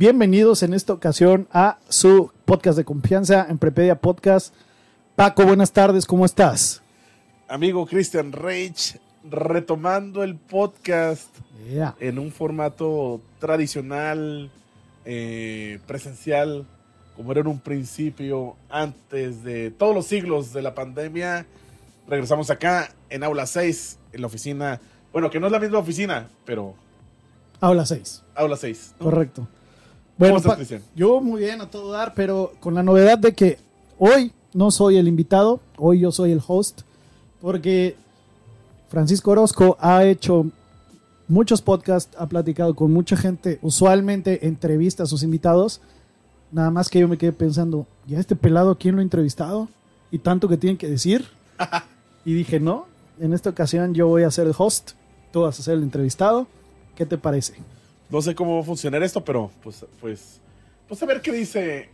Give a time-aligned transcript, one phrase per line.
[0.00, 4.54] Bienvenidos en esta ocasión a su podcast de confianza en Prepedia Podcast.
[5.14, 6.80] Paco, buenas tardes, ¿cómo estás?
[7.48, 11.28] Amigo Christian Reich, retomando el podcast
[11.70, 11.96] Yeah.
[12.00, 14.50] en un formato tradicional,
[15.04, 16.64] eh, presencial,
[17.14, 21.44] como era en un principio, antes de todos los siglos de la pandemia.
[22.08, 24.80] Regresamos acá en Aula 6, en la oficina,
[25.12, 26.74] bueno, que no es la misma oficina, pero
[27.60, 28.94] Habla 6, Aula 6.
[28.98, 29.04] ¿no?
[29.04, 29.46] correcto.
[30.20, 30.82] Bueno, estás, Pa- Cristian?
[30.94, 33.58] yo muy bien a todo dar, pero con la novedad de que
[33.98, 36.82] hoy no soy el invitado, hoy yo soy el host,
[37.40, 37.96] porque
[38.88, 40.46] Francisco Orozco ha hecho
[41.28, 45.80] muchos podcasts, ha platicado con mucha gente, usualmente entrevista a sus invitados,
[46.52, 49.68] nada más que yo me quedé pensando, ¿ya este pelado quién lo ha entrevistado?
[50.10, 51.24] Y tanto que tienen que decir.
[52.24, 52.86] y dije, no,
[53.20, 54.90] en esta ocasión yo voy a ser el host,
[55.32, 56.46] tú vas a ser el entrevistado,
[56.96, 57.54] ¿qué te parece?
[58.10, 60.40] No sé cómo va a funcionar esto, pero pues, pues,
[60.88, 61.90] pues a ver qué dice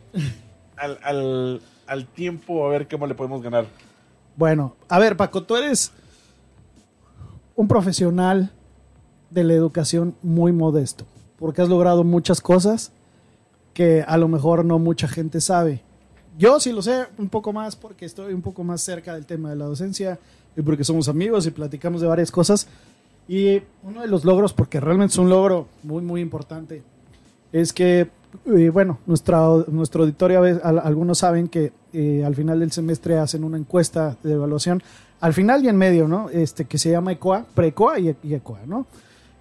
[0.77, 3.67] al, al, al tiempo, a ver cómo le podemos ganar.
[4.37, 5.93] Bueno, a ver, Paco, tú eres
[7.55, 8.51] un profesional
[9.31, 11.05] de la educación muy modesto,
[11.39, 12.93] porque has logrado muchas cosas
[13.75, 15.83] que a lo mejor no mucha gente sabe.
[16.39, 19.51] Yo sí lo sé un poco más porque estoy un poco más cerca del tema
[19.51, 20.19] de la docencia
[20.57, 22.69] y porque somos amigos y platicamos de varias cosas.
[23.29, 26.83] Y uno de los logros, porque realmente es un logro muy, muy importante,
[27.53, 28.09] es que,
[28.47, 33.57] eh, bueno, nuestra, nuestro auditorio, algunos saben que eh, al final del semestre hacen una
[33.57, 34.83] encuesta de evaluación,
[35.21, 36.29] al final y en medio, ¿no?
[36.31, 38.87] Este, que se llama ECOA, PRECOA y, y ECOA, ¿no?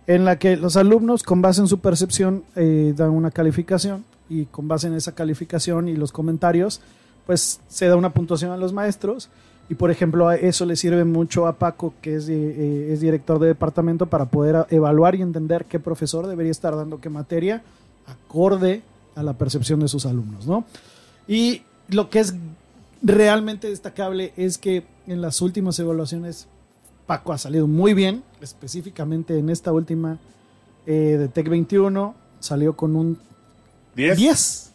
[0.07, 4.45] En la que los alumnos, con base en su percepción, eh, dan una calificación y
[4.45, 6.79] con base en esa calificación y los comentarios,
[7.25, 9.29] pues se da una puntuación a los maestros.
[9.67, 13.01] Y por ejemplo, a eso le sirve mucho a Paco, que es, di- eh, es
[13.01, 17.63] director de departamento, para poder evaluar y entender qué profesor debería estar dando qué materia
[18.05, 18.83] acorde
[19.15, 20.65] a la percepción de sus alumnos, ¿no?
[21.27, 22.35] Y lo que es
[23.01, 26.47] realmente destacable es que en las últimas evaluaciones
[27.07, 30.19] Paco ha salido muy bien, específicamente en esta última
[30.85, 33.17] eh, de Tech 21, salió con un
[33.95, 34.17] 10.
[34.17, 34.71] 10.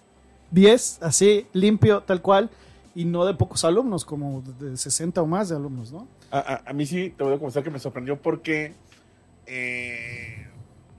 [0.53, 2.51] 10, así, limpio, tal cual,
[2.95, 6.09] y no de pocos alumnos, como de 60 o más de alumnos, ¿no?
[6.31, 8.75] A, a- a mí sí, te voy a confesar que me sorprendió porque
[9.47, 10.47] eh,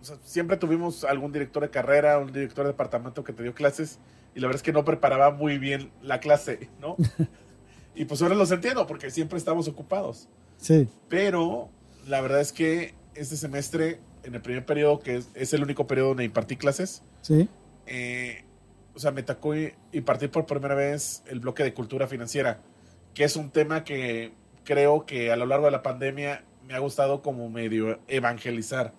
[0.02, 3.53] o sea, siempre tuvimos algún director de carrera, un director de departamento que te dio
[3.53, 4.00] clases
[4.35, 6.96] y la verdad es que no preparaba muy bien la clase, ¿no?
[7.96, 10.28] y pues ahora los entiendo porque siempre estamos ocupados.
[10.58, 10.88] Sí.
[11.09, 11.69] Pero
[12.08, 15.88] la verdad es que este semestre, en el primer periodo, que es, es el único
[15.88, 17.47] periodo donde impartí clases, Sí.
[17.85, 18.44] eh,
[18.96, 22.59] o sea, me tocó i- impartir por primera vez el bloque de cultura financiera,
[23.13, 26.79] que es un tema que creo que a lo largo de la pandemia me ha
[26.79, 28.94] gustado como medio evangelizar.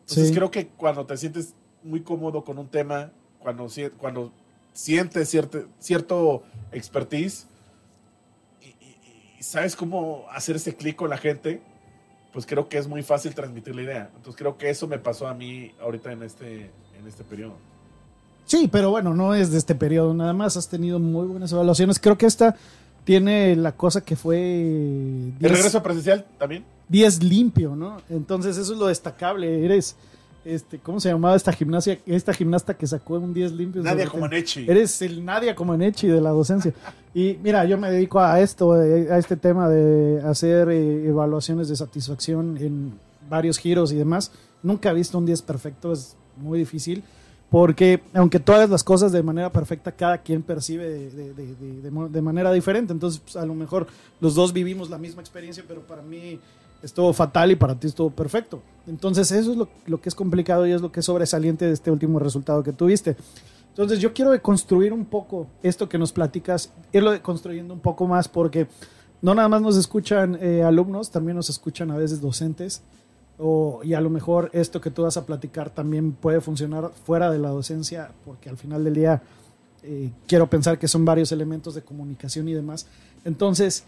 [0.00, 0.34] Entonces Sí.
[0.34, 3.68] creo que cuando te sientes muy cómodo con un tema, cuando,
[3.98, 4.32] cuando
[4.72, 6.42] sientes cierto, cierto
[6.72, 7.46] expertise
[8.60, 11.60] y, y- y sabes cómo hacer ese clic con la gente,
[12.32, 14.10] pues creo que es muy fácil transmitir la idea.
[14.16, 17.56] Entonces creo que eso me pasó a mí ahorita en este, en este periodo.
[18.46, 21.98] Sí, pero bueno, no es de este periodo, nada más has tenido muy buenas evaluaciones.
[21.98, 22.56] Creo que esta
[23.04, 26.64] tiene la cosa que fue ¿El 10, regreso presencial también?
[26.88, 27.98] 10 limpio, ¿no?
[28.08, 29.64] Entonces eso es lo destacable.
[29.64, 29.96] Eres,
[30.44, 33.82] este, ¿cómo se llamaba esta gimnasia, esta gimnasta que sacó un 10 limpio?
[33.82, 34.64] Nadia Comaneci.
[34.68, 36.72] Eres el Nadia Comaneci de la docencia.
[37.14, 41.68] Y mira, yo me dedico a esto, eh, a este tema de hacer eh, evaluaciones
[41.68, 42.92] de satisfacción en
[43.28, 44.30] varios giros y demás.
[44.62, 47.02] Nunca he visto un 10 perfecto, es muy difícil.
[47.56, 52.08] Porque aunque tú hagas las cosas de manera perfecta, cada quien percibe de, de- de-
[52.10, 52.92] de- manera diferente.
[52.92, 53.86] Entonces, pues, a lo mejor
[54.20, 56.38] los dos vivimos la misma experiencia, pero para mí
[56.82, 58.60] estuvo fatal y para ti estuvo perfecto.
[58.86, 61.72] Entonces, eso es lo, lo que es complicado y es lo que es sobresaliente de
[61.72, 63.16] este último resultado que tuviste.
[63.70, 68.28] Entonces, yo quiero construir un poco esto que nos platicas, irlo construyendo un poco más,
[68.28, 68.66] porque
[69.22, 72.82] no nada más nos escuchan eh, alumnos, también nos escuchan a veces docentes.
[73.38, 77.30] O, y a lo mejor esto que tú vas a platicar también puede funcionar fuera
[77.30, 79.22] de la docencia, porque al final del día
[79.82, 82.86] eh, quiero pensar que son varios elementos de comunicación y demás.
[83.24, 83.84] Entonces,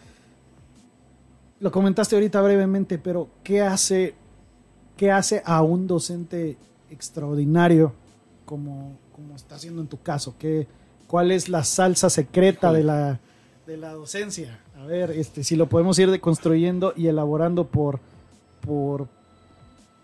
[1.60, 4.14] lo comentaste ahorita brevemente, pero ¿qué hace,
[4.96, 6.56] qué hace a un docente
[6.90, 7.92] extraordinario
[8.44, 10.34] como, como está haciendo en tu caso?
[10.38, 10.66] ¿Qué,
[11.08, 13.18] ¿Cuál es la salsa secreta de la,
[13.66, 14.60] de la docencia?
[14.78, 17.98] A ver, este, si lo podemos ir deconstruyendo y elaborando por,
[18.60, 19.08] por,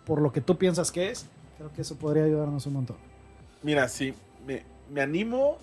[0.07, 2.97] por lo que tú piensas que es, creo que eso podría ayudarnos un montón.
[3.63, 4.15] Mira, sí,
[4.47, 4.63] me,
[4.93, 5.59] me animo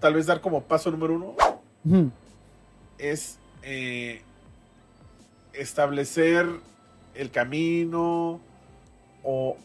[0.00, 1.34] tal vez dar como paso número uno
[2.98, 4.22] es eh,
[5.52, 6.46] establecer
[7.14, 8.40] el camino
[9.24, 9.56] o,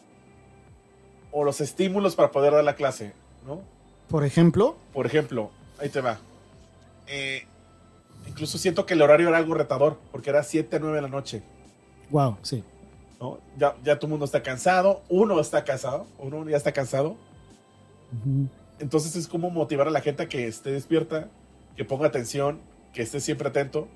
[1.32, 3.12] o los estímulos para poder dar la clase,
[3.46, 3.60] ¿no?
[4.08, 6.18] Por ejemplo, Por ejemplo, ahí te va.
[7.06, 7.46] Eh,
[8.28, 11.08] incluso siento que el horario era algo retador, porque era 7 a 9 de la
[11.08, 11.42] noche.
[12.10, 12.62] wow, sí.
[13.20, 13.38] ¿No?
[13.58, 17.16] Ya, ya todo el mundo está cansado, uno está cansado, uno ya está cansado.
[18.78, 21.28] Entonces es como motivar a la gente a que esté despierta,
[21.76, 22.60] que ponga atención,
[22.92, 23.88] que esté siempre atento.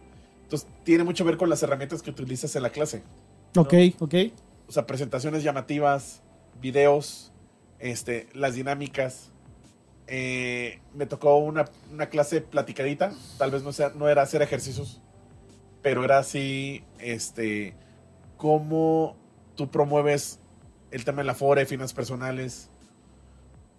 [0.43, 3.03] Entonces tiene mucho que ver con las herramientas que utilizas en la clase.
[3.57, 4.15] Ok, ok.
[4.69, 6.23] O sea, presentaciones llamativas,
[6.61, 7.33] videos,
[7.79, 9.31] este, las dinámicas.
[10.07, 15.03] Eh, me tocó una, una clase platicadita, tal vez no, sea, no era hacer ejercicios,
[15.83, 17.75] pero era así, este,
[18.39, 19.17] cómo
[19.55, 20.41] tú promueves
[20.91, 22.71] el tema de la FORE, finanzas personales.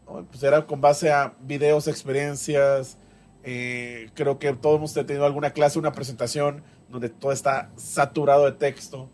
[0.05, 2.97] Pues era con base a videos, experiencias.
[3.43, 8.51] eh, creo que todos hemos tenido alguna clase, una presentación donde todo está saturado de
[8.51, 9.09] texto.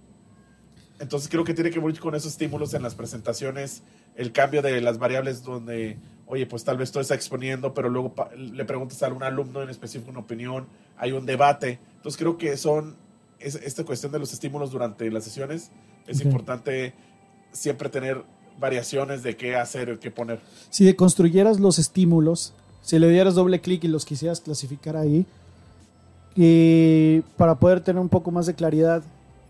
[0.99, 3.83] Entonces creo que tiene que ver con esos estímulos en las presentaciones,
[4.15, 8.15] el cambio de las variables donde, oye, pues tal vez tú estás exponiendo, pero luego
[8.35, 11.79] le preguntas a algún alumno en específico una opinión, hay un debate.
[11.97, 12.95] Entonces creo que son,
[13.39, 15.71] es, esta cuestión de los estímulos durante las sesiones,
[16.07, 16.93] es importante
[17.51, 18.23] siempre tener
[18.59, 20.39] variaciones de qué hacer, qué poner.
[20.69, 25.25] Si deconstruyeras los estímulos, si le dieras doble clic y los quisieras clasificar ahí,
[26.35, 29.03] y para poder tener un poco más de claridad,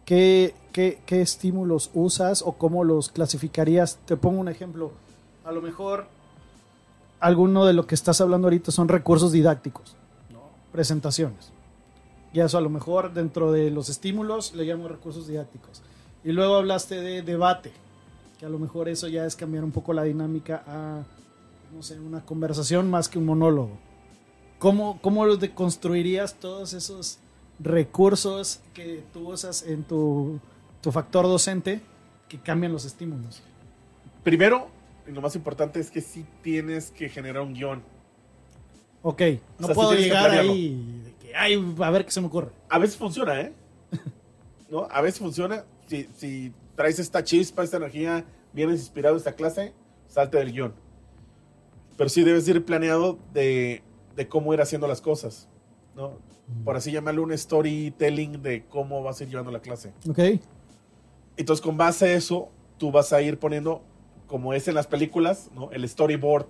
[0.06, 3.98] ¿qué, qué, qué estímulos usas o cómo los clasificarías?
[4.06, 4.92] Te pongo un ejemplo.
[5.44, 6.08] A lo mejor
[7.20, 9.96] alguno de lo que estás hablando ahorita son recursos didácticos,
[10.32, 10.42] ¿no?
[10.72, 11.55] presentaciones.
[12.36, 15.82] Y eso a lo mejor dentro de los estímulos le llamo recursos didácticos.
[16.22, 17.72] Y luego hablaste de debate,
[18.38, 21.04] que a lo mejor eso ya es cambiar un poco la dinámica a,
[21.74, 23.78] no sé, una conversación más que un monólogo.
[24.60, 27.20] ¿Cómo, cómo los deconstruirías todos esos
[27.58, 30.42] recursos que tú usas en tu,
[30.82, 31.80] tu factor docente
[32.28, 33.44] que cambian los estímulos?
[34.26, 34.68] Primero,
[35.08, 37.82] y lo más importante es que sí tienes que generar un guion.
[39.04, 42.50] Ok, no O sea, sí puedo llegar ahí ay, a ver qué se me ocurre.
[42.70, 43.54] A veces funciona, ¿eh?
[44.70, 44.88] ¿No?
[44.90, 45.66] A veces funciona.
[45.88, 49.74] Si, si traes esta chispa, esta energía, vienes inspirado a esta clase,
[50.08, 50.74] salte del guion.
[51.98, 53.84] Pero sí debes ir planeado de,
[54.16, 55.48] de cómo ir haciendo las cosas,
[55.96, 56.20] ¿no?
[56.64, 59.94] Por así llamarlo un storytelling de cómo vas a ir llevando la clase.
[60.08, 60.20] Ok,
[61.38, 63.82] Entonces, con base a eso, tú vas a ir poniendo,
[64.28, 65.72] como es en las películas, ¿no?
[65.72, 66.46] El storyboard.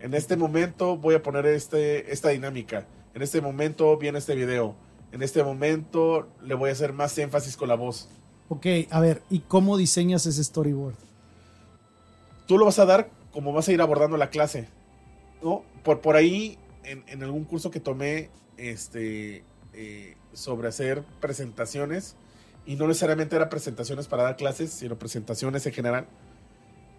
[0.00, 2.86] En este momento voy a poner este, esta dinámica.
[3.14, 4.74] En este momento viene este video.
[5.12, 8.08] En este momento le voy a hacer más énfasis con la voz.
[8.48, 10.96] ok, a ver, ¿y cómo diseñas ese storyboard?
[12.46, 14.68] Tú lo vas a dar como vas a ir abordando la clase.
[15.42, 15.64] ¿no?
[15.82, 22.16] Por, por ahí, en, en algún curso que tomé este, eh, sobre hacer presentaciones,
[22.64, 26.06] y no necesariamente eran presentaciones para dar clases, sino presentaciones en general,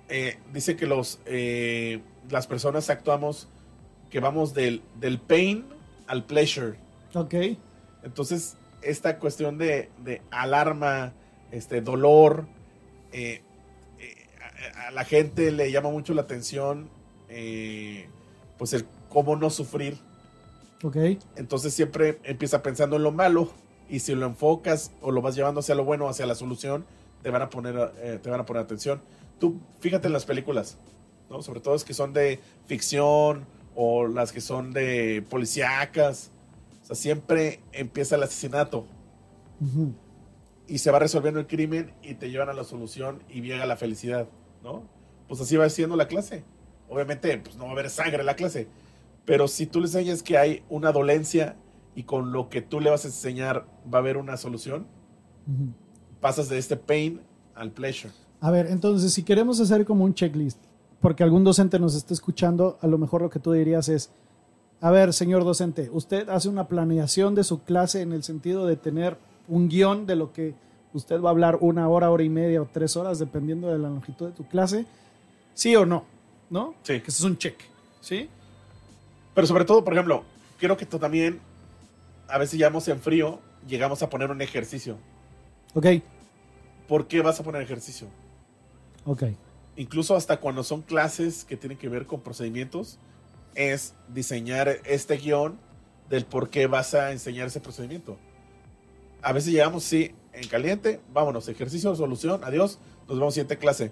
[0.10, 3.48] eh, dice que los, eh, las personas actuamos
[4.10, 5.66] que vamos del, del pain
[6.14, 6.78] al pleasure.
[7.16, 7.34] Ok,
[8.04, 11.14] Entonces, esta cuestión de, de alarma,
[11.52, 12.48] este dolor,
[13.12, 13.42] eh,
[14.00, 14.28] eh,
[14.76, 16.90] a, a la gente le llama mucho la atención,
[17.30, 18.10] eh,
[18.58, 19.98] pues el cómo no sufrir.
[20.84, 20.98] ok,
[21.36, 23.54] Entonces siempre empieza pensando en lo malo
[23.90, 26.86] y si lo enfocas o lo vas llevando hacia lo bueno, hacia la solución,
[27.22, 27.92] te van a poner,
[28.22, 29.02] te van a poner atención.
[29.40, 30.78] Tú fíjate en las películas,
[31.30, 31.42] ¿no?
[31.42, 36.32] Sobre todo las que son de ficción o las que son de policíacas.
[36.82, 38.86] O sea, siempre empieza el asesinato
[39.62, 39.94] ujú,
[40.68, 43.78] y se va resolviendo el crimen y te llevan a la solución y llega la
[43.78, 44.28] felicidad,
[44.64, 44.84] ¿no?
[45.28, 46.44] Pues así va siendo la clase.
[46.90, 48.68] Obviamente, pues no va a haber sangre en la clase,
[49.26, 51.56] pero si tú le enseñas que hay una dolencia
[51.96, 54.88] y con lo que tú le vas a enseñar va a haber una solución,
[55.48, 55.74] ujú.
[56.20, 57.22] pasas de este pain
[57.56, 58.14] al pleasure.
[58.42, 60.60] A ver, entonces, si queremos hacer como un checklist,
[61.04, 64.10] porque algún docente nos está escuchando, a lo mejor lo que tú dirías es,
[64.80, 68.78] a ver, señor docente, usted hace una planeación de su clase en el sentido de
[68.78, 69.18] tener
[69.50, 70.56] un guion de lo que
[70.94, 73.90] usted va a hablar una hora, hora y media o tres horas, dependiendo de la
[73.90, 74.86] longitud de tu clase,
[75.54, 76.06] sí o no,
[76.50, 76.74] ¿no?
[76.84, 77.02] Sí.
[77.02, 77.60] Que eso es un check,
[78.00, 78.30] ¿sí?
[79.36, 80.24] Pero sobre todo, por ejemplo,
[80.58, 81.42] creo que tú también
[82.30, 84.96] a veces llevamos en frío llegamos a poner un ejercicio.
[85.74, 85.86] Ok,
[86.88, 88.08] ¿Por qué vas a poner ejercicio?
[89.04, 89.24] ok.
[89.76, 93.00] Incluso hasta cuando son clases que tienen que ver con procedimientos,
[93.56, 95.58] es diseñar este guion
[96.10, 98.18] del por qué vas a enseñar ese procedimiento.
[99.22, 103.92] A veces llegamos, sí, en caliente, vámonos, ejercicio, solución, adiós, nos vemos siguiente clase.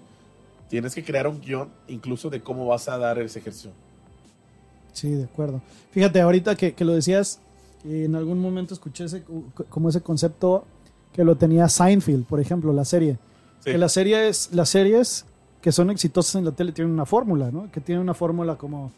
[0.68, 3.72] Tienes que crear un guion incluso de cómo vas a dar ese ejercicio.
[4.92, 5.62] Sí, de acuerdo.
[5.90, 7.40] Fíjate, ahorita que, que lo decías,
[7.84, 9.24] eh, en algún momento escuché ese,
[9.68, 10.64] como ese concepto
[11.12, 13.18] que lo tenía Seinfeld, por ejemplo, la serie.
[13.60, 13.72] Sí.
[13.72, 15.26] Que las series, las series
[15.62, 17.70] que son exitosas en la tele tienen una fórmula, ¿no?
[17.70, 18.90] Que tienen una fórmula como,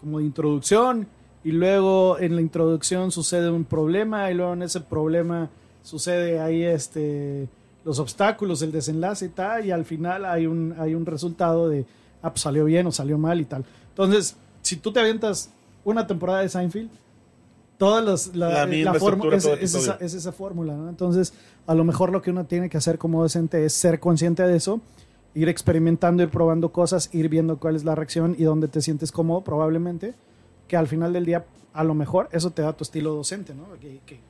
[0.00, 1.06] como de introducción
[1.44, 5.48] y luego en la introducción sucede un problema y luego en ese problema
[5.82, 7.48] sucede ahí este
[7.84, 11.86] los obstáculos, el desenlace y tal y al final hay un hay un resultado de
[12.22, 13.64] ah, pues salió bien o salió mal y tal.
[13.90, 15.50] Entonces, si tú te avientas
[15.84, 16.90] una temporada de Seinfeld,
[17.78, 20.88] todas las la, La la fórmula es, esa, es esa fórmula, ¿no?
[20.88, 21.32] Entonces,
[21.66, 24.56] a lo mejor lo que uno tiene que hacer como docente es ser consciente de
[24.56, 24.80] eso,
[25.34, 29.12] ir experimentando, ir probando cosas, ir viendo cuál es la reacción y dónde te sientes
[29.12, 30.14] cómodo, probablemente,
[30.68, 33.66] que al final del día, a lo mejor, eso te da tu estilo docente, ¿no?
[33.80, 34.20] Que, que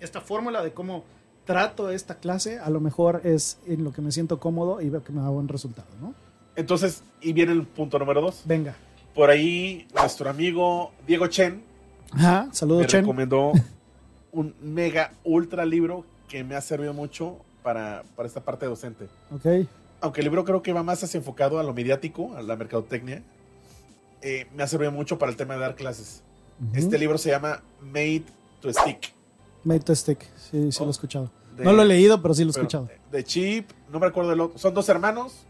[0.00, 1.04] esta fórmula de cómo
[1.44, 5.02] trato esta clase, a lo mejor es en lo que me siento cómodo y veo
[5.02, 6.14] que me da buen resultado, ¿no?
[6.54, 8.42] Entonces, y viene el punto número dos.
[8.44, 8.76] Venga.
[9.14, 11.62] Por ahí, nuestro amigo Diego Chen
[12.12, 13.00] Ajá, saludos, me Chen.
[13.02, 13.52] recomendó
[14.32, 19.06] un mega ultra libro que me ha servido mucho para, para esta parte docente.
[19.34, 19.66] Ok,
[20.02, 23.22] Aunque el libro creo que va más hacia enfocado a lo mediático, a la mercadotecnia,
[24.20, 26.22] eh, me ha servido mucho para el tema de dar clases.
[26.74, 28.24] Este libro se llama Made
[28.60, 29.12] to Stick.
[29.64, 31.30] Made to Stick, sí, sí Oh, lo he escuchado.
[31.56, 32.88] de- no lo he leído, pero sí lo he pero, escuchado.
[33.10, 34.58] De Chip, no me recuerdo el otro.
[34.58, 35.44] Son dos hermanos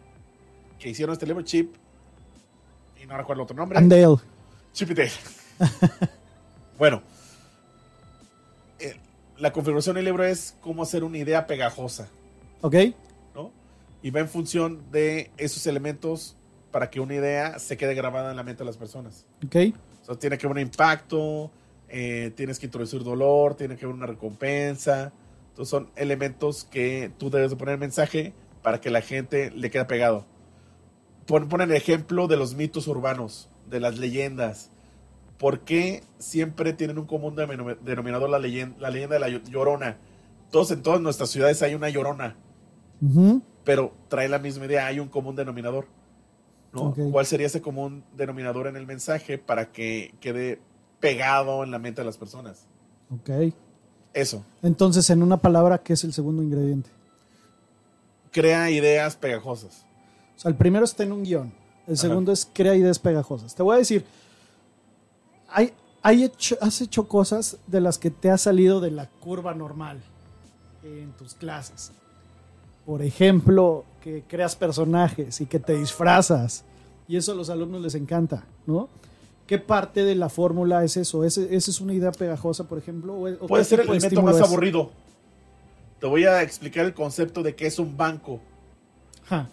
[0.78, 1.75] que hicieron este libro, Chip,
[3.02, 3.78] y no recuerdo el otro nombre.
[3.78, 4.16] And Dale.
[4.73, 5.11] Chip y Dale.
[6.78, 7.02] bueno,
[8.78, 8.97] eh,
[9.38, 12.09] la configuración del libro es cómo hacer una idea pegajosa.
[12.62, 12.75] Ok.
[14.02, 16.37] Y va en función de esos elementos
[16.71, 19.26] para que una idea se quede grabada en la mente de las personas.
[19.44, 19.56] ok,
[20.02, 21.50] O sea, tiene que haber un impacto,
[21.88, 25.12] eh, tienes que introducir dolor, tiene que haber una recompensa.
[25.50, 28.32] Entonces son elementos que tú debes de poner mensaje
[28.62, 30.25] para que la gente le quede pegado.
[31.26, 34.71] Pon, pon el ejemplo de los mitos urbanos, de las leyendas.
[35.38, 39.42] ¿Por qué siempre tienen un común denom- denominador la leyenda, la leyenda de la Llo-
[39.50, 39.99] llorona?
[40.50, 42.37] Todos en todas nuestras ciudades hay una llorona
[43.00, 43.42] Ujú.
[43.64, 45.87] Pero trae la misma idea, hay un común denominador.
[46.73, 46.95] ¿no?
[47.11, 50.59] ¿Cuál sería ese común denominador en el mensaje para que quede
[51.00, 52.66] pegado en la mente de las personas?
[53.11, 53.52] ok.
[54.14, 56.90] Eso, Entonces, en una palabra, ¿qué es el segundo ingrediente?
[58.31, 59.85] crea ideas pegajosas.
[60.37, 61.52] O sea, el primero está en un guion.
[61.87, 62.02] El Ajá.
[62.02, 63.54] segundo es crea ideas pegajosas.
[63.54, 64.04] Te voy a decir,
[65.49, 69.54] hay, hay hecho- has hecho cosas de las que te has salido de la curva
[69.54, 70.02] normal
[70.83, 71.92] en tus clases.
[72.86, 76.64] Por ejemplo, que creas personajes y que te disfrazas.
[77.08, 78.88] Y eso a los alumnos les encanta, ¿no?
[79.46, 81.24] ¿Qué parte de la fórmula es eso?
[81.24, 83.14] ¿Ese, esa es una idea pegajosa, por ejemplo?
[83.14, 84.42] ¿O- Puede ser el elemento más es?
[84.42, 84.90] aburrido.
[86.00, 88.40] Te voy a explicar el concepto de qué es un banco,
[89.26, 89.48] Ajá.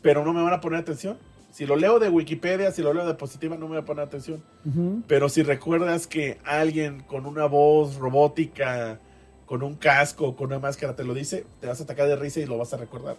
[0.00, 1.18] pero no me van a poner atención.
[1.50, 4.04] Si lo leo de Wikipedia, si lo leo de Positiva, no me voy a poner
[4.04, 4.42] atención.
[5.06, 9.00] Pero si recuerdas que alguien con una voz robótica,
[9.46, 12.40] con un casco, con una máscara te lo dice, te vas a atacar de risa
[12.40, 13.16] y lo vas a recordar.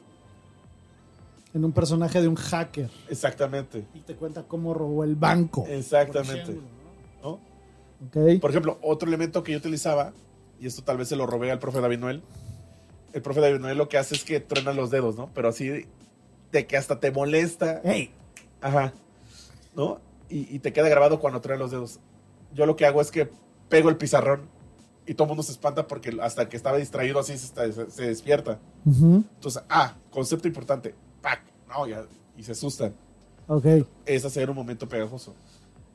[1.54, 2.90] En un personaje de un hacker.
[3.10, 3.86] Exactamente.
[3.94, 5.66] y te cuenta cómo robó el banco.
[5.68, 6.46] Exactamente.
[6.46, 6.70] Por ejemplo,
[7.22, 7.30] ¿no?
[7.30, 7.40] ¿no?
[8.08, 8.42] Ok.
[8.42, 10.14] Por ejemplo, otro elemento que yo utilizaba,
[10.60, 12.24] y esto tal vez se lo robé al profe David Noel.
[13.14, 15.30] El profe David Noel lo que hace es que truena los dedos, ¿no?
[15.36, 15.86] Pero así
[16.52, 17.82] de que hasta te molesta.
[17.84, 18.12] Ey,
[18.62, 18.94] Ajá.
[19.76, 20.00] ¿No?
[20.30, 22.00] Y, y te queda grabado cuando truena los dedos.
[22.54, 23.30] Yo lo que hago es que
[23.70, 24.53] pego el pizarrón
[25.06, 28.04] y todo el mundo se espanta porque hasta que estaba distraído así se, se- se
[28.08, 28.60] despierta.
[28.86, 30.96] ujú, Entonces, ah, concepto importante.
[31.22, 31.42] ¡Pac!
[31.70, 32.06] No, ya.
[32.38, 32.94] Y se asustan.
[33.48, 33.66] Ok.
[34.06, 35.34] Es hacer un momento pegajoso.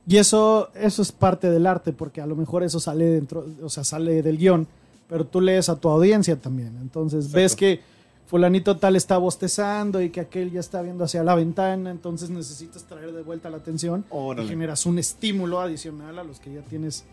[0.06, 3.68] Y eso, eso es parte del arte, porque a lo mejor eso sale dentro, o
[3.68, 4.66] sea, sale del guion,
[5.08, 6.78] pero tú lees a tu audiencia también.
[6.80, 7.36] Entonces Exacto.
[7.36, 7.80] ves que
[8.26, 12.84] fulanito tal está bostezando y que aquel ya está viendo hacia la ventana, entonces necesitas
[12.84, 14.44] traer de vuelta la atención Órale.
[14.46, 17.04] y generas un estímulo adicional a los que ya tienes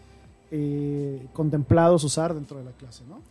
[0.51, 3.21] eh, contemplados usar dentro de la clase, ¿no?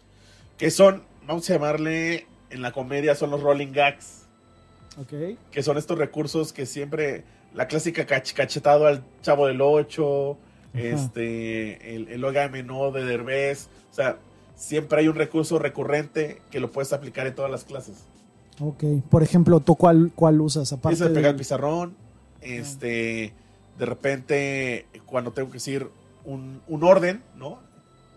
[0.59, 4.23] Que son, vamos a llamarle, en la comedia son los rolling gags.
[4.97, 5.13] Ok.
[5.51, 10.37] que son estos recursos que siempre la clásica cach- cachetado al chavo del 8,
[10.75, 14.19] este el, el no de Derbez, o sea,
[14.55, 18.05] siempre hay un recurso recurrente que lo puedes aplicar en todas las clases.
[18.61, 18.85] Ok.
[19.11, 20.73] Por ejemplo, ¿tú cuál, cuál usas?
[20.73, 21.95] Aparte pegar el pizarrón,
[22.41, 23.33] este
[23.79, 25.89] de repente cuando tengo que decir
[26.25, 27.59] un, un orden, ¿no?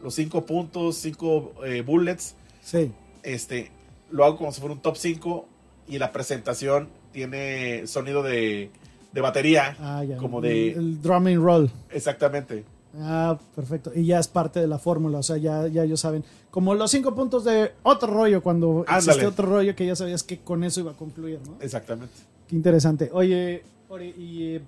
[0.01, 2.35] los cinco puntos, cinco eh, bullets.
[2.61, 2.91] Sí.
[3.23, 3.71] Este,
[4.11, 5.45] lo hago como si fuera un top 5
[5.87, 8.71] y la presentación tiene sonido de,
[9.11, 9.75] de batería.
[9.79, 10.17] Ah, ya.
[10.17, 10.71] Como El, de...
[10.71, 11.71] el drumming roll.
[11.91, 12.63] Exactamente.
[12.99, 13.91] Ah, perfecto.
[13.93, 16.23] Y ya es parte de la fórmula, o sea, ya, ya ellos saben.
[16.49, 20.39] Como los cinco puntos de otro rollo, cuando existe otro rollo que ya sabías que
[20.39, 21.57] con eso iba a concluir, ¿no?
[21.61, 22.13] Exactamente.
[22.47, 23.09] Qué interesante.
[23.13, 24.59] Oye, Ori, y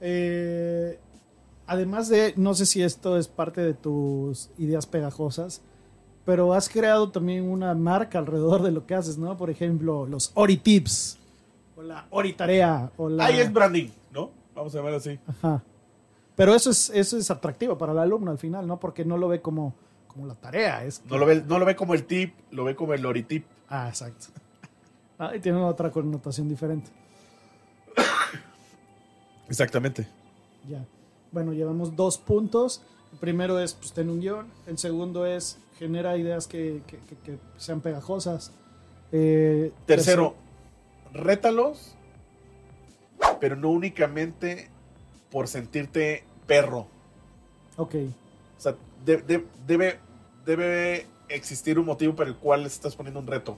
[0.00, 0.98] eh,
[1.66, 5.62] además de, no sé si esto es parte de tus ideas pegajosas,
[6.24, 9.36] pero has creado también una marca alrededor de lo que haces, ¿no?
[9.36, 11.18] Por ejemplo, los Ori Tips,
[11.76, 13.26] o la Ori Tarea, o la...
[13.26, 14.30] Ahí es branding, ¿no?
[14.54, 15.18] Vamos a llamarlo así.
[15.26, 15.62] Ajá.
[16.36, 18.80] Pero eso es, eso es atractivo para el alumno al final, ¿no?
[18.80, 19.74] Porque no lo ve como,
[20.08, 20.84] como la tarea.
[20.84, 23.44] Es No lo, ve, no lo ve como el tip, lo ve como el loritip.
[23.68, 24.26] Ah, exacto.
[25.18, 26.90] Ah, y tiene otra connotación diferente.
[29.48, 30.08] Exactamente.
[30.68, 30.84] Ya.
[31.34, 32.80] Bueno, llevamos dos puntos.
[33.12, 34.46] El primero es, pues, ten un guion.
[34.66, 38.52] El segundo es, genera ideas que, que- que- que sean pegajosas.
[39.12, 40.34] Eh, Tercero,
[41.12, 41.94] rétalos,
[43.40, 44.70] pero no únicamente
[45.30, 46.86] por sentirte perro.
[47.76, 47.94] Ok,
[48.56, 49.98] O sea, de- de- debe,
[50.46, 53.56] debe existir un motivo por el cual les estás poniendo un reto,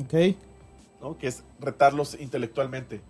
[0.00, 0.36] ok.
[1.00, 1.16] ¿no?
[1.18, 3.00] Que es retarlos intelectualmente.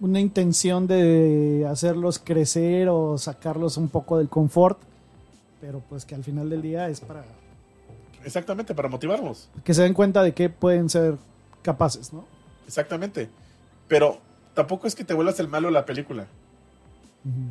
[0.00, 4.78] Una intención de hacerlos crecer o sacarlos un poco del confort,
[5.60, 7.22] pero pues que al final del día es para
[8.24, 9.48] Exactamente, para motivarlos.
[9.64, 11.16] que se den cuenta de que pueden ser
[11.62, 12.24] capaces, ¿no?
[12.66, 13.28] Exactamente.
[13.88, 14.18] Pero
[14.54, 16.26] tampoco es que te vuelvas el malo de la película,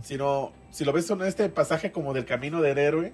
[0.04, 3.14] sino si lo ves en este pasaje como del camino del héroe,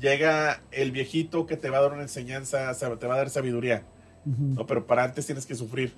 [0.00, 3.82] llega el viejito que te va a dar una enseñanza, te va a dar sabiduría.
[4.24, 4.66] ¿no?
[4.66, 5.92] Pero para antes tienes que sufrir.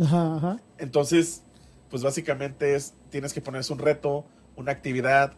[0.00, 0.60] Ajá, ajá.
[0.78, 1.42] Entonces,
[1.90, 4.24] pues básicamente es, tienes que ponerse un reto,
[4.56, 5.32] una actividad,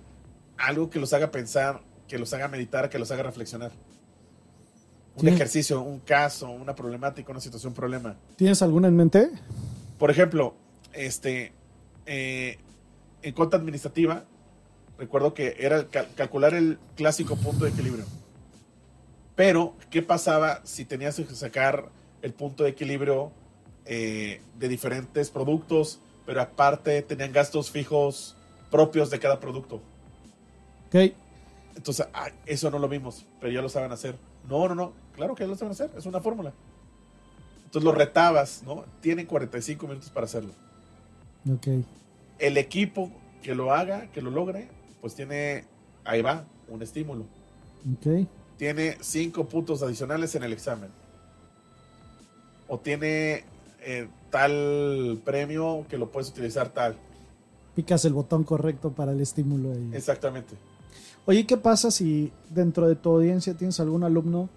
[0.56, 3.72] algo que los haga pensar, que los haga meditar, que los haga reflexionar.
[5.16, 8.16] Un ejercicio, un caso, una problemática, una situación, un problema.
[8.36, 9.30] ¿Tienes alguna en mente?
[9.98, 10.54] Por ejemplo,
[10.92, 11.52] este,
[12.06, 12.58] eh,
[13.22, 14.24] en cuenta administrativa,
[14.96, 18.04] recuerdo que era cal- calcular el clásico punto de equilibrio.
[19.34, 21.88] Pero, ¿qué pasaba si tenías que sacar
[22.22, 23.32] el punto de equilibrio
[23.86, 28.36] eh, de diferentes productos, pero aparte tenían gastos fijos
[28.70, 29.76] propios de cada producto?
[30.88, 31.14] Ok.
[31.74, 34.14] Entonces, ah, eso no lo vimos, pero ya lo saben hacer.
[34.46, 36.52] No, no, no, claro que ya lo saben hacer, es una fórmula.
[37.64, 38.84] Entonces lo retabas, ¿no?
[39.00, 40.52] Tienen 45 minutos para hacerlo.
[41.50, 41.68] Ok.
[42.38, 43.10] El equipo
[43.42, 44.68] que lo haga, que lo logre,
[45.00, 45.64] pues tiene,
[46.04, 47.24] ahí va, un estímulo.
[47.94, 48.28] Ok.
[48.58, 50.90] Tiene cinco puntos adicionales en el examen.
[52.66, 53.44] O tiene
[53.80, 56.96] eh, tal premio que lo puedes utilizar tal.
[57.74, 59.72] Picas el botón correcto para el estímulo.
[59.72, 59.90] ahí.
[59.92, 60.56] Exactamente.
[61.26, 64.48] Oye, ¿qué pasa si dentro de tu audiencia tienes algún alumno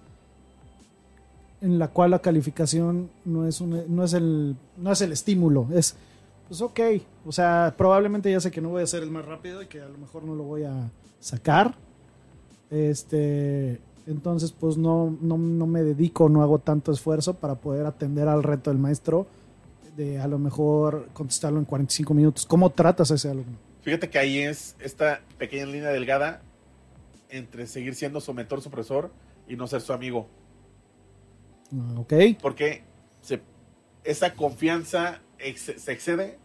[1.60, 5.68] en la cual la calificación no es, un, no es, el, no es el estímulo?
[5.74, 5.96] Es,
[6.48, 6.80] pues ok,
[7.26, 9.82] o sea, probablemente ya sé que no voy a ser el más rápido y que
[9.82, 11.76] a lo mejor no lo voy a sacar.
[12.70, 18.28] Este, entonces, pues no, no, no me dedico, no hago tanto esfuerzo para poder atender
[18.28, 19.28] al reto del maestro
[19.96, 22.46] de a lo mejor contestarlo en 45 minutos.
[22.46, 23.58] ¿Cómo tratas a ese alumno?
[23.82, 26.42] Fíjate que ahí es esta pequeña línea delgada
[27.30, 29.12] entre seguir siendo su mentor, su profesor
[29.48, 30.28] y no ser su amigo.
[31.74, 32.84] Ah, Ok, Porque
[33.22, 33.42] se-
[34.04, 36.38] esa confianza ex- se excede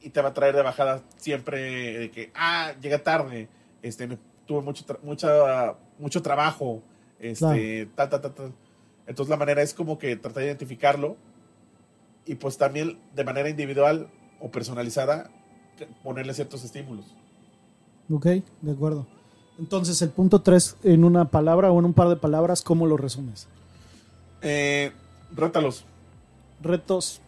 [0.00, 3.48] y te va a traer de bajada siempre de que, ah, llega tarde,
[3.82, 6.82] este, me- tuve mucho, mucha, mucho trabajo,
[7.18, 8.52] este, tal, tal, tal, tal.
[9.06, 11.16] Entonces la manera es como que tratar de identificarlo
[12.26, 14.08] y pues también de manera individual
[14.40, 15.30] o personalizada
[16.02, 17.06] ponerle ciertos estímulos.
[18.10, 18.26] ok,
[18.62, 19.06] de acuerdo.
[19.58, 22.96] Entonces, el punto 3, en una palabra o en un par de palabras, ¿cómo lo
[22.96, 23.48] resumes?
[24.40, 24.92] Eh,
[25.34, 25.84] rétalos.
[26.62, 27.20] Retos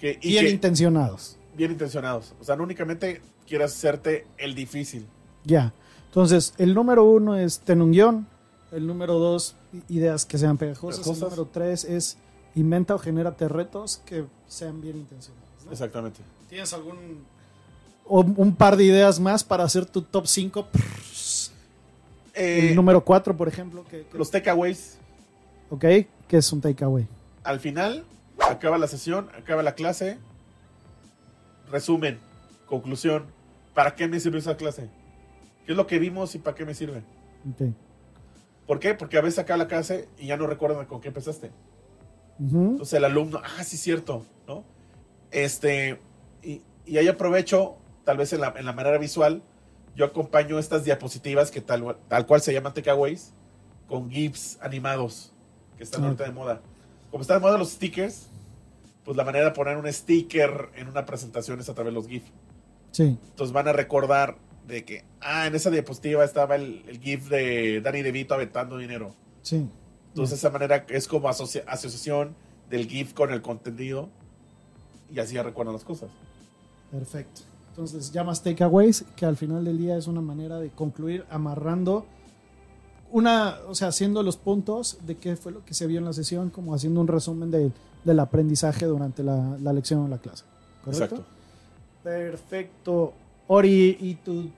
[0.00, 1.38] Que, y bien que- intencionados.
[1.56, 2.34] bien intencionados.
[2.40, 5.06] O sea, no únicamente quieras hacerte el difícil.
[5.44, 5.72] Ya.
[6.06, 8.26] Entonces, el número uno es ten un guion.
[8.72, 9.54] El número dos,
[9.88, 11.00] ideas que sean pegajosas.
[11.00, 11.22] Pegajosas.
[11.24, 12.16] El número tres es
[12.54, 15.46] inventa o genérate retos que sean bien intencionados.
[15.64, 15.72] ¿no?
[15.72, 16.20] Exactamente.
[16.48, 17.24] ¿Tienes algún
[18.08, 20.68] o un par de ideas más para hacer tu top 5?
[22.34, 23.84] Eh, el número 4, por ejemplo.
[23.90, 24.96] Que, que- los takeaways,
[25.70, 25.80] ok,
[26.28, 27.06] que es un takeaway.
[27.44, 28.04] al final,
[28.38, 30.18] acaba la sesión, acaba la clase,
[31.70, 32.18] resumen,
[32.66, 33.24] conclusión,
[33.74, 34.88] ¿para qué me sirvió esa clase?
[35.66, 37.02] ¿Qué es lo que vimos y para qué me sirve?
[37.52, 37.74] Ok.
[38.66, 38.94] ¿Por qué?
[38.94, 41.50] Porque a veces acaba la clase y ya no recuerdan con qué empezaste.
[42.38, 44.64] Entonces el alumno, ah, sí, cierto, ¿no?
[45.30, 45.98] Este,
[46.42, 49.42] y, y ahí aprovecho, tal vez en la, en la manera visual,
[49.94, 53.32] yo acompaño estas diapositivas que tal, tal cual se llaman takeaways
[53.88, 55.32] con GIFs animados
[55.78, 56.06] que están Ah.
[56.08, 56.60] ahorita de moda.
[57.10, 58.28] Como están de moda los stickers,
[59.04, 62.06] pues la manera de poner un sticker en una presentación es a través de los
[62.08, 62.30] GIFs.
[62.90, 67.28] Sí, Entonces van a recordar de que, ah, en esa diapositiva estaba el, el GIF
[67.28, 69.14] de Danny DeVito aventando dinero.
[69.42, 69.68] sí.
[70.08, 72.34] Entonces, de esa manera es como asocia- asociación
[72.70, 74.08] del GIF con el contenido
[75.14, 76.08] y así ya recuerdan las cosas.
[76.90, 77.42] Perfecto.
[77.68, 82.06] Entonces llamas takeaways, que al final del día es una manera de concluir amarrando
[83.10, 86.14] una, o sea, haciendo los puntos de qué fue lo que se vio en la
[86.14, 87.70] sesión, como haciendo un resumen de-
[88.04, 90.44] del aprendizaje durante la, la lección o la clase.
[90.82, 91.04] ¿Correcto?
[91.16, 91.24] Exacto.
[92.02, 93.12] Perfecto.
[93.48, 94.50] Ori, y tu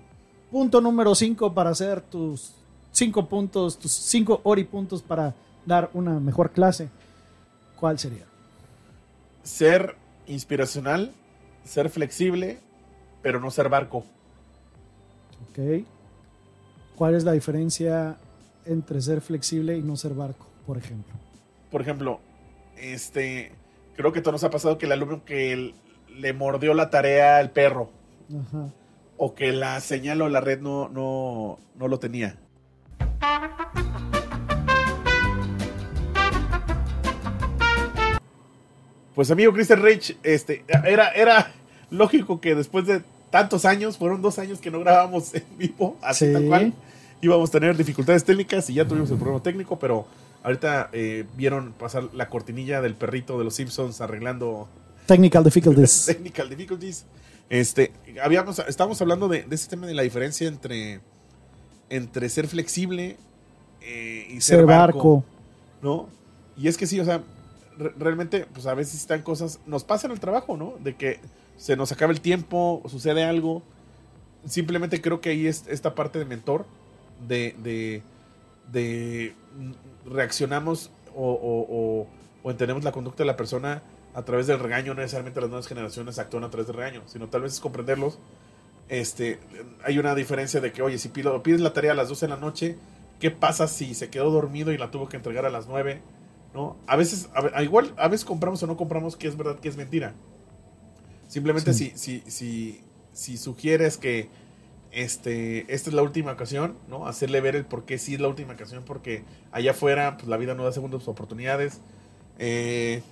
[0.51, 2.55] punto número 5 para hacer tus
[2.92, 5.35] 5 puntos, tus 5 Ori puntos para
[5.66, 6.88] dar una mejor clase,
[7.79, 8.24] ¿cuál sería?
[9.42, 9.96] Ser
[10.27, 11.12] inspiracional,
[11.64, 12.61] ser flexible,
[13.22, 14.05] pero no ser barco.
[15.51, 15.85] Ok.
[16.96, 18.16] ¿Cuál es la diferencia
[18.64, 21.14] entre ser flexible y no ser barco, por ejemplo?
[21.70, 22.20] Por ejemplo,
[22.77, 23.53] este,
[23.96, 25.74] creo que todo nos ha pasado que el alumno que
[26.09, 27.97] le mordió la tarea al perro
[28.28, 28.68] Ajá.
[29.16, 32.36] o que la señal o la red no, no, no lo tenía.
[39.14, 41.50] Pues amigo Christian Rich, este, era, era
[41.90, 46.26] lógico que después de tantos años, fueron dos años que no grabábamos en vivo, así
[46.26, 46.32] Sí.
[46.32, 46.72] tal cual,
[47.20, 50.06] íbamos a tener dificultades técnicas y ya tuvimos el problema técnico, pero
[50.44, 54.68] ahorita eh, vieron pasar la cortinilla del perrito de los Simpsons arreglando
[55.06, 56.04] Technical difficulties.
[56.06, 57.04] technical difficulties.
[57.50, 61.00] Este, habíamos, estábamos hablando de, de ese tema de la diferencia entre,
[61.88, 63.16] entre ser flexible
[63.80, 65.24] eh, y ser, ser barco, barco.
[65.82, 66.08] ¿no?
[66.56, 67.22] Y es que sí, o sea,
[67.78, 70.74] re- realmente, pues a veces están cosas, nos pasa en el trabajo, ¿no?
[70.80, 71.20] De que
[71.56, 73.62] se nos acaba el tiempo, sucede algo.
[74.46, 76.66] Simplemente creo que ahí es esta parte de mentor,
[77.26, 78.02] de, de,
[78.70, 79.34] de
[80.04, 81.66] reaccionamos o, o-
[82.02, 82.06] o-
[82.42, 83.82] o entendemos la conducta de la persona
[84.18, 87.28] a través del regaño, no necesariamente las nuevas generaciones actúan a través del regaño, sino
[87.28, 88.18] tal vez es comprenderlos.
[88.88, 89.38] Este,
[89.85, 92.31] hay una diferencia de que, oye, si pido- pides la tarea a las 12 de
[92.31, 92.76] la noche,
[93.20, 96.00] ¿qué pasa si se quedó dormido y la tuvo que entregar a las 9?
[96.54, 96.76] ¿No?
[96.87, 99.76] A veces, a, igual, a veces compramos o no compramos que es verdad, que es
[99.76, 100.14] mentira.
[101.28, 101.92] Simplemente Sí.
[101.94, 102.81] si, si, si,
[103.12, 104.28] si sugieres que
[104.90, 107.07] este, esta es la última ocasión, ¿no?
[107.07, 110.38] Hacerle ver el por qué sí es la última ocasión, porque allá afuera pues, la
[110.38, 111.81] vida no da segundas oportunidades.
[112.38, 113.02] Eh,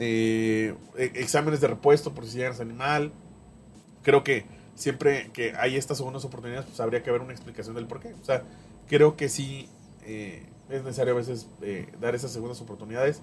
[0.00, 3.12] eh, e- exámenes de repuesto por si llegas animal.
[4.02, 7.86] Creo que siempre que hay estas segundas oportunidades, pues habría que haber una explicación del
[7.86, 8.14] por qué.
[8.20, 8.42] O sea,
[8.88, 9.68] creo que sí
[10.04, 13.20] eh, es necesario a veces eh, dar esas segundas oportunidades,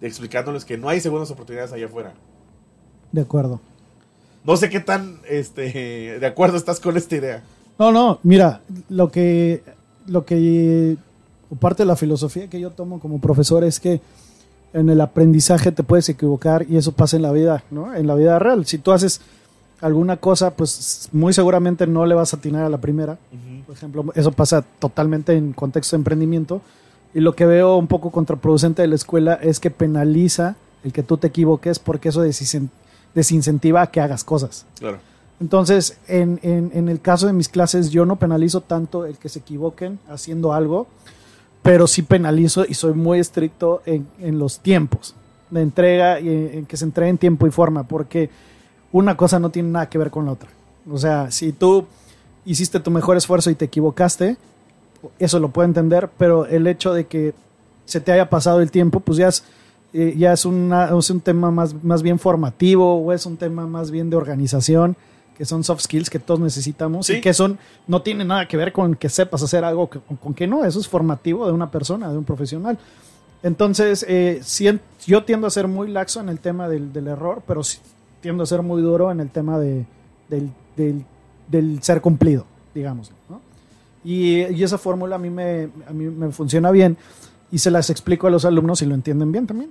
[0.00, 2.14] explicándoles que no hay segundas oportunidades allá afuera.
[3.10, 3.60] De acuerdo.
[4.44, 7.42] No sé qué tan este, de acuerdo estás con esta idea.
[7.78, 9.62] No, no, mira, lo que,
[10.06, 10.96] lo que,
[11.58, 14.00] parte de la filosofía que yo tomo como profesor es que
[14.72, 17.94] en el aprendizaje te puedes equivocar y eso pasa en la vida, ¿no?
[17.94, 18.66] En la vida real.
[18.66, 19.20] Si tú haces
[19.80, 23.18] alguna cosa, pues muy seguramente no le vas a atinar a la primera.
[23.66, 26.60] Por ejemplo, eso pasa totalmente en contexto de emprendimiento.
[27.14, 31.02] Y lo que veo un poco contraproducente de la escuela es que penaliza el que
[31.02, 32.68] tú te equivoques porque eso desin-
[33.14, 34.64] desincentiva a que hagas cosas.
[34.78, 34.98] Claro.
[35.40, 39.28] Entonces, en, en- en el caso de mis clases, yo no penalizo tanto el que
[39.28, 40.86] se equivoquen haciendo algo,
[41.62, 45.14] pero sí penalizo y soy muy estricto en, en los tiempos
[45.50, 48.30] de entrega y en, que se entregue en tiempo y forma, porque
[48.92, 50.48] una cosa no tiene nada que ver con la otra.
[50.90, 51.86] O sea, si tú
[52.44, 54.36] hiciste tu mejor esfuerzo y te equivocaste,
[55.18, 57.34] eso lo puedo entender, pero el hecho de que
[57.84, 59.44] se te haya pasado el tiempo, pues ya es,
[59.92, 63.90] eh, ya es, una- un tema más, más bien formativo o es un tema más
[63.90, 64.96] bien de organización,
[65.40, 67.14] que son soft skills que todos necesitamos Sí.
[67.14, 70.18] y que son no tiene nada que ver con que sepas hacer algo que- con,
[70.18, 72.76] con que no, eso es formativo de una persona, de un profesional.
[73.42, 77.42] Entonces, eh, sien- yo tiendo a ser muy laxo en el tema del, del error,
[77.46, 77.78] pero sí
[78.20, 79.86] tiendo a ser muy duro en el tema de,
[80.28, 81.06] del, del-
[81.48, 83.10] del ser cumplido, digamos.
[83.30, 83.40] ¿no?
[84.04, 86.98] Y, y esa fórmula a mí, me, a mí me funciona bien
[87.50, 89.70] y se las explico a los alumnos y lo entienden bien también.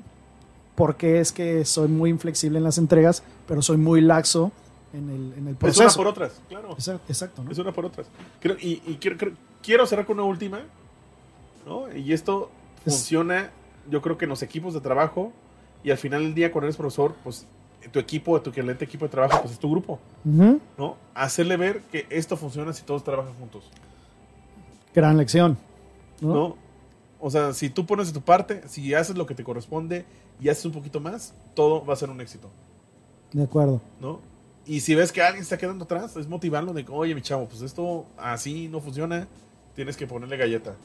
[0.73, 4.51] Porque es que soy muy inflexible en las entregas, pero soy muy laxo
[4.93, 5.83] en el, en el Es proceso.
[5.83, 6.71] una por otras, claro.
[6.71, 7.51] Exacto, exacto, ¿no?
[7.51, 8.07] Es una por otras.
[8.39, 10.61] Creo- y y quiero, creo- quiero cerrar con una última.
[11.65, 11.93] ¿no?
[11.95, 12.49] Y esto
[12.85, 13.51] Es- funciona,
[13.89, 15.31] yo creo que en los equipos de trabajo.
[15.83, 17.45] Y al final del día, cuando eres profesor, pues
[17.91, 19.99] tu equipo, tu excelente equipo de trabajo, pues es tu grupo.
[20.23, 20.97] ¿no?
[21.13, 23.69] Hacerle ver que esto funciona si todos trabajan juntos.
[24.93, 25.57] Gran lección.
[26.21, 26.33] ¿no?
[26.33, 26.55] ¿no?
[27.21, 30.05] O sea, si tú pones de tu parte, si haces lo que te corresponde
[30.41, 32.49] y haces un poquito más, todo va a ser un éxito.
[33.31, 33.79] De acuerdo.
[34.01, 34.19] ¿no?
[34.69, 37.63] Y si ves que alguien está quedando atrás, es motivarlo de, oye, mi chavo, pues
[37.63, 39.27] esto así no funciona,
[39.75, 40.75] tienes que ponerle galleta.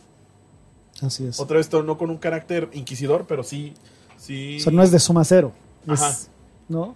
[1.02, 1.38] Así es.
[1.38, 3.74] Otra vez, no con un carácter inquisidor, pero sí,
[4.16, 4.56] sí.
[4.58, 5.52] O sea, no es de suma cero.
[5.86, 6.16] es- Ajá.
[6.66, 6.94] ¿No?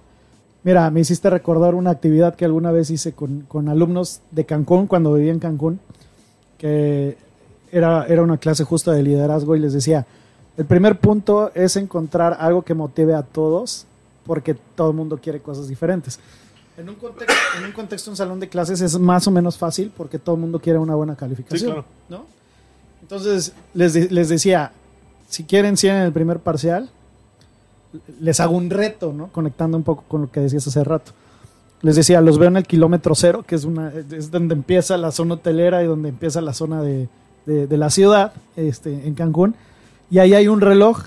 [0.65, 4.87] Mira, me hiciste recordar una actividad que alguna vez hice con, con alumnos de Cancún
[4.87, 5.81] cuando vivía en Cancún,
[6.57, 7.19] que
[7.71, 10.07] era, era una clase justo de liderazgo y les decía,
[10.57, 13.85] el primer punto es encontrar algo que motive a todos,
[14.25, 16.19] porque todo el mundo quiere cosas diferentes.
[16.79, 19.93] En un, contexto, en un contexto, un salón de clases es más o menos fácil
[19.97, 21.59] porque todo el mundo quiere una buena calificación.
[21.59, 21.85] Sí, claro.
[22.09, 22.25] ¿no?
[23.03, 24.73] Entonces, les, de- les decía,
[25.29, 26.89] si quieren 100 en el primer parcial,
[28.21, 29.29] les hago un reto, ¿no?
[29.29, 31.13] Conectando un poco con lo que decías hace rato.
[31.83, 35.11] Les decía, los veo en el kilómetro cero, que es, una, es donde empieza la
[35.11, 37.09] zona hotelera y donde empieza la zona de,
[37.47, 39.55] de- de la ciudad, este, en Cancún.
[40.11, 41.05] Y ahí hay un reloj.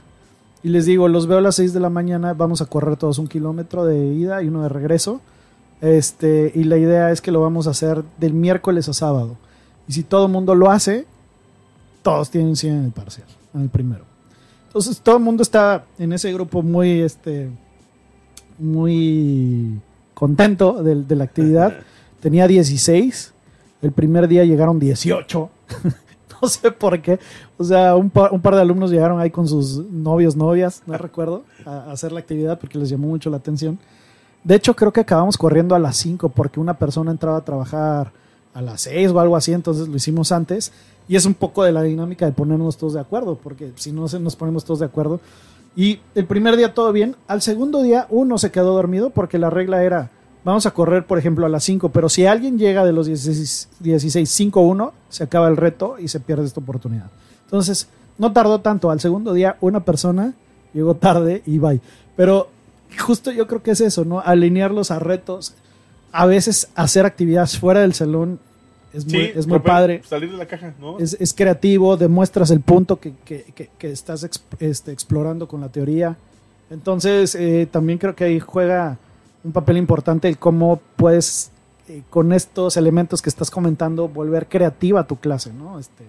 [0.63, 3.17] Y les digo, los veo a las 6 de la mañana, vamos a correr todos
[3.19, 5.21] un kilómetro de ida y uno de regreso.
[5.82, 9.36] Este, y la idea es que lo vamos a hacer del miércoles a sábado.
[9.88, 11.06] Y si todo el mundo lo hace,
[12.04, 14.06] todos tienen 100 en el parcial, en el primero.
[14.67, 17.50] Entonces todo el mundo está en ese grupo muy, este,
[18.58, 19.80] muy
[20.13, 21.80] contento de, de la actividad.
[22.22, 23.34] Tenía 16,
[23.82, 25.50] el primer día llegaron 18.
[26.41, 27.20] no sé por qué.
[27.58, 30.96] O sea, un par, un par de alumnos llegaron ahí con sus novios, novias, no
[30.98, 33.80] recuerdo, a, a hacer la actividad porque les llamó mucho la atención.
[34.43, 38.12] De hecho, creo que acabamos corriendo a las 5 porque una persona entraba a trabajar
[38.54, 40.71] a las 6 o algo así, entonces lo hicimos antes.
[41.08, 44.06] Y es un poco de la dinámica de ponernos todos de acuerdo, porque si no
[44.08, 45.19] nos ponemos todos de acuerdo.
[45.75, 49.49] Y el primer día todo bien, al segundo día uno se quedó dormido porque la
[49.49, 50.12] regla era,
[50.43, 53.69] vamos a correr por ejemplo a las 5, pero si alguien llega de los 16,
[53.80, 57.10] 16 5-1, se acaba el reto y se pierde esta oportunidad.
[57.45, 60.34] Entonces, no tardó tanto, al segundo día una persona
[60.73, 61.80] llegó tarde y bye.
[62.17, 62.49] Pero
[62.97, 64.19] justo yo creo que es eso, ¿no?
[64.19, 65.54] Alinearlos a retos,
[66.12, 68.39] a veces hacer actividades fuera del salón
[68.93, 70.99] es muy, Sí, es muy padre Salir de la caja, ¿no?
[70.99, 74.27] es, es creativo, demuestras el punto que, que- que- que estás
[74.60, 76.17] este, explorando con la teoría.
[76.69, 78.97] Entonces, eh, también creo que ahí juega
[79.43, 81.51] un papel importante el cómo puedes,
[81.88, 85.80] eh, con estos elementos que estás comentando, volver creativa tu clase, ¿no?
[85.80, 86.04] Este,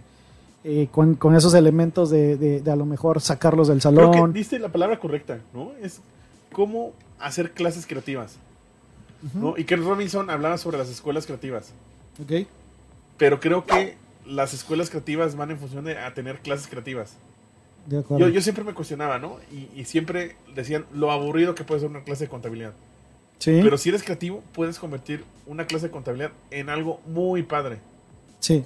[0.65, 4.19] eh, con, con esos elementos de, de- de a lo mejor sacarlos del Creo que
[4.19, 4.33] salón.
[4.33, 5.71] diste la palabra correcta, ¿no?
[5.81, 6.01] Es
[6.53, 8.37] cómo hacer clases creativas.
[9.35, 9.57] ¿no?
[9.57, 11.73] Y Ken Robinson hablaba sobre las escuelas creativas.
[12.23, 12.47] ¿ok?
[13.19, 17.15] Pero creo que las escuelas creativas van en función de a tener clases creativas.
[17.87, 18.27] De acuerdo.
[18.27, 19.39] Yo, yo siempre me cuestionaba, ¿no?
[19.51, 22.73] Y, y siempre decían lo aburrido que puede ser una clase de contabilidad.
[23.39, 27.79] sí, Pero si eres creativo, puedes convertir una clase de contabilidad en algo muy padre.
[28.41, 28.65] sí,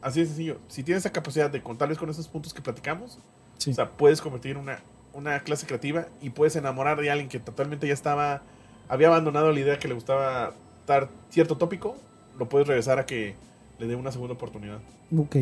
[0.00, 0.58] Así de sencillo.
[0.66, 3.18] Si tienes esa capacidad de contarles con esos puntos que platicamos,
[3.58, 3.70] sí.
[3.70, 4.80] o sea, puedes convertir una,
[5.14, 8.42] una clase creativa y puedes enamorar de alguien que totalmente ya estaba,
[8.88, 10.52] había abandonado la idea que le gustaba
[10.86, 11.96] dar cierto tópico,
[12.38, 13.34] lo puedes regresar a que
[13.78, 14.78] le dé una segunda oportunidad.
[15.16, 15.36] Ok.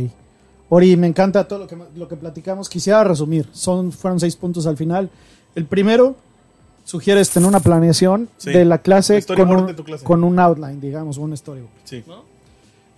[0.68, 2.68] Ori, me encanta todo lo que, lo que platicamos.
[2.68, 3.48] Quisiera resumir.
[3.52, 5.11] Son, fueron seis puntos al final.
[5.56, 6.14] El primero,
[6.85, 8.50] sugieres tener una planeación Sí.
[8.50, 10.04] de la clase con un, de tu clase.
[10.04, 11.72] con un outline, digamos, un storyboard.
[11.85, 12.04] Sí.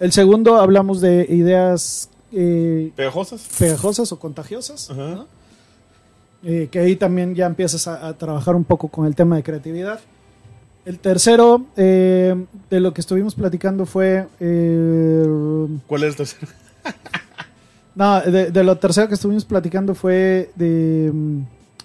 [0.00, 3.46] El segundo, hablamos de ideas eh, ¿Pegajosas?
[3.58, 4.90] pegajosas o contagiosas.
[4.90, 5.08] Ajá.
[5.14, 5.26] ¿no?
[6.44, 9.42] Eh, que ahí también ya empiezas a, a trabajar un poco con el tema de
[9.42, 10.00] creatividad.
[10.84, 12.34] El tercero, eh,
[12.68, 14.26] de lo que estuvimos platicando fue...
[14.40, 16.48] eh, ¿Cuál es el tercero?
[17.94, 21.40] no, de, de lo tercero que estuvimos platicando fue de mm,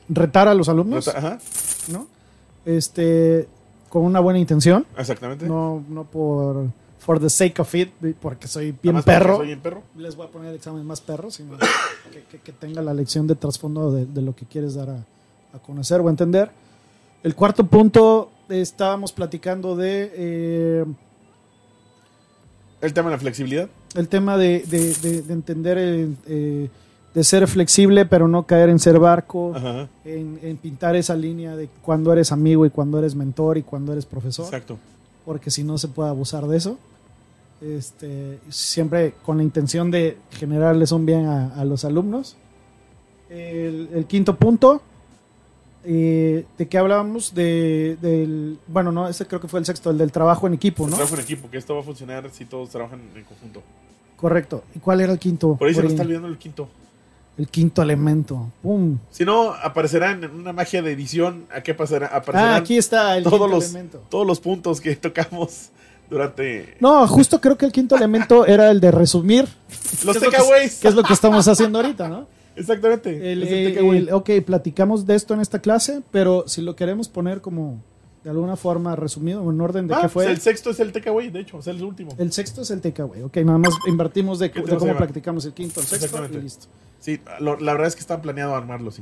[0.09, 1.37] retar a los alumnos, Ajá,
[1.91, 2.07] ¿no?
[2.65, 3.47] Este,
[3.89, 5.47] con una buena intención, exactamente.
[5.47, 6.65] no, no por
[6.99, 9.37] for the sake of it, porque soy bien perro.
[9.37, 9.83] Soy bien perro.
[9.97, 11.57] Les voy a poner el examen más perro, sino
[12.11, 15.05] que, que- que tenga la lección de trasfondo de, de lo que quieres dar a,
[15.53, 16.51] a conocer o a entender.
[17.23, 20.85] El cuarto punto, eh, estábamos platicando de eh,
[22.81, 23.69] El tema de la flexibilidad.
[23.95, 26.69] el tema de, de- de- de entender, eh, eh,
[27.13, 29.55] de ser flexible, pero no caer en ser barco,
[30.05, 33.91] en, en pintar esa línea de cuando eres amigo y cuando eres mentor y cuando
[33.93, 34.77] eres profesor, exacto.
[35.27, 36.77] Porque si no se puede abusar de eso.
[37.59, 42.37] Este, siempre con la intención de generarles un bien a, a los alumnos.
[43.29, 44.81] El, el quinto punto,
[45.83, 47.33] eh, ¿de qué hablábamos?
[47.35, 50.85] De, del, bueno, no, ese creo que fue el sexto, el del trabajo en equipo,
[50.85, 50.95] El ¿no?
[50.95, 53.61] trabajo en equipo, que esto va a funcionar si todos trabajan en conjunto.
[54.15, 54.63] Correcto.
[54.73, 55.57] ¿Y cuál era el quinto?
[55.57, 55.89] Por ahí se Ori?
[55.89, 56.69] está olvidando el quinto.
[57.37, 58.49] El quinto elemento.
[58.63, 58.97] ¡Pum!
[59.11, 61.45] Si no, aparecerá en una magia de edición.
[61.53, 62.09] ¿A qué pasará?
[62.11, 64.03] Ah, Aparecerán aquí está el todos quinto los, elemento.
[64.09, 65.69] todos los puntos que tocamos
[66.09, 69.45] durante No, justo creo que el quinto elemento era el de resumir.
[69.45, 70.75] los ¿Qué es lo que- takeaways.
[70.79, 72.27] Que es lo que estamos haciendo ahorita, ¿no?
[72.55, 73.31] Exactamente.
[73.31, 73.97] El, takeaway.
[73.99, 77.83] el- ok, platicamos de esto en esta clase, pero si lo queremos poner como
[78.23, 80.25] de alguna forma resumido en orden de Ah, qué fue.
[80.25, 82.11] pues el sexto es el takeaway, de hecho, es el último.
[82.17, 83.21] El sexto es el takeaway.
[83.23, 86.37] Ok, nada más invertimos de, ¿Qué te de cómo practicamos el quinto, el sexto y
[86.41, 86.67] listo.
[86.99, 89.01] Sí, lo- la verdad es que está planeado armarlo, sí.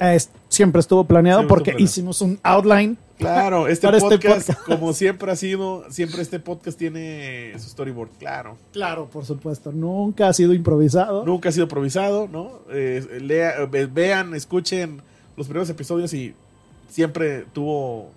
[0.00, 1.90] Eh, es- siempre estuvo planeado Siempre porque estuvo planeado.
[1.90, 2.96] hicimos un outline.
[3.18, 8.10] Claro, este Para este podcast, como siempre ha sido, siempre este podcast tiene su storyboard,
[8.18, 8.56] claro.
[8.72, 9.72] Claro, por supuesto.
[9.72, 11.24] Nunca ha sido improvisado.
[11.26, 12.60] Nunca ha sido improvisado, ¿no?
[12.70, 15.02] Eh, lea- ve- vean, escuchen
[15.36, 16.34] los primeros episodios y
[16.88, 18.10] siempre tuvo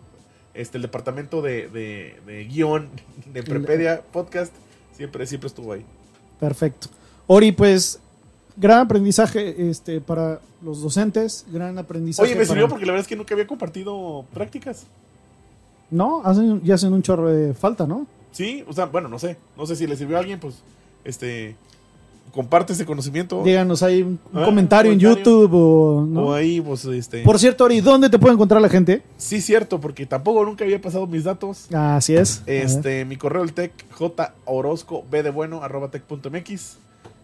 [0.53, 2.89] este el departamento de, de- de guion
[3.33, 4.53] de Prepedia Podcast,
[4.95, 5.85] siempre, siempre estuvo ahí.
[6.39, 6.87] Perfecto.
[7.27, 7.99] Ori, pues,
[8.57, 12.27] gran aprendizaje este, para los docentes, gran aprendizaje.
[12.27, 14.85] Oye, me para- sirvió porque la verdad es que nunca había compartido prácticas.
[15.89, 18.07] No, hacen, ya hacen un chorro de falta, ¿no?
[18.31, 19.37] Sí, o sea, bueno, no sé.
[19.57, 20.55] No sé si le sirvió a alguien, pues,
[21.03, 21.55] este,
[22.31, 23.43] comparte ese conocimiento.
[23.43, 24.99] Díganos ahí un, Ah, comentario en.
[24.99, 26.27] YouTube o, ¿no?
[26.27, 27.23] O ahí, pues, este.
[27.23, 29.01] Por cierto, Ori, ¿dónde te puede encontrar la gente?
[29.17, 31.67] Sí, cierto, porque tampoco nunca había pasado mis datos.
[31.73, 32.43] Así es.
[32.45, 36.77] Este, mi correo el tech, j orozco b de bueno arroba tech punto mx.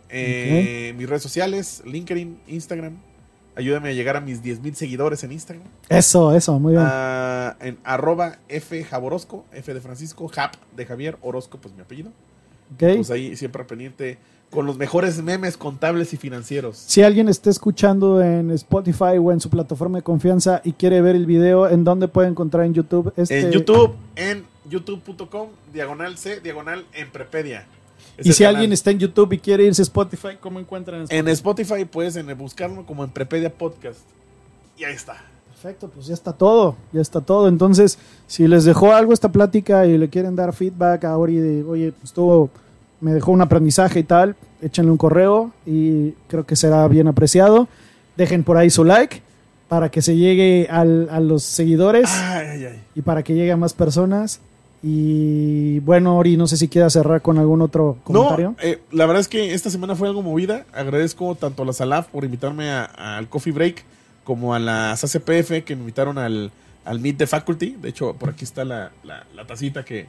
[0.10, 2.98] Eh, Mis redes sociales, LinkedIn, Instagram.
[3.56, 5.66] Ayúdame a llegar a mis 10.000 seguidores en Instagram.
[5.90, 6.86] Eso, eso, muy bien.
[6.88, 12.10] Ah, en arroba F Jaborosco, F de Francisco, Jap de Javier, Orozco, pues mi apellido.
[12.76, 12.98] Ok.
[12.98, 16.78] Pues ahí siempre pendiente con los mejores memes contables y financieros.
[16.78, 21.16] Si alguien está escuchando en Spotify o en su plataforma de confianza y quiere ver
[21.16, 23.12] el video, ¿en dónde puede encontrar en YouTube?
[23.18, 27.66] Este, En YouTube, en youtube.com, diagonal C, diagonal en Prepedia.
[28.18, 28.56] Es Y si canal.
[28.56, 31.20] alguien está en YouTube y quiere irse a Spotify, ¿cómo encuentran Spotify?
[31.20, 34.00] En Spotify puedes en buscarlo como en Prepedia Podcast.
[34.78, 35.18] Y ahí está.
[35.50, 37.48] Perfecto, pues ya está todo, ya está todo.
[37.48, 41.64] Entonces, si les dejó algo esta plática y le quieren dar feedback a Ori de,
[41.64, 42.50] oye, pues todo
[43.02, 47.68] me dejó un aprendizaje y tal, échenle un correo y creo que será bien apreciado.
[48.16, 49.22] Dejen por ahí su like
[49.68, 52.82] para que se llegue al- a los seguidores Ay, ay, ay.
[52.96, 54.40] y para que llegue a más personas.
[54.82, 58.52] Y bueno, Ori, no sé si quieras cerrar con algún otro comentario.
[58.52, 60.66] No, eh, la verdad es que esta semana fue algo movida.
[60.74, 62.86] Agradezco tanto a la Salaf por invitarme a-
[63.18, 63.84] al Coffee Break
[64.24, 66.52] como a las ACPF que me invitaron al,
[66.86, 67.76] al Meet the Faculty.
[67.82, 70.08] De hecho, por aquí está la, la- la tacita que,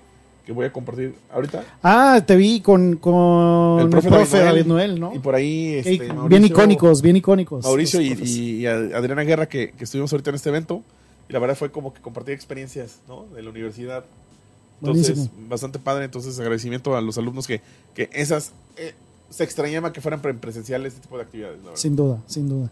[0.49, 1.63] que voy a compartir ahorita.
[1.83, 5.15] Ah, te vi con, con el profe, David Noel, ¿no?
[5.15, 7.65] Y por ahí, este, bien Mauricio- icónicos, bien icónicos.
[7.67, 10.83] Mauricio y, y- y Adriana Guerra que, que estuvimos ahorita en este evento.
[11.29, 13.27] Y la verdad fue como que compartir experiencias ¿no?
[13.35, 14.07] de la universidad.
[14.81, 15.49] Entonces, Buenísimo.
[15.51, 16.07] bastante padre.
[16.07, 17.61] Entonces, agradecimiento a los alumnos que,
[17.95, 18.95] que esas eh,
[19.29, 21.59] se extrañaba que fueran pre- presenciales este tipo de actividades.
[21.59, 21.77] la verdad.
[21.79, 22.71] Sin duda, sin duda.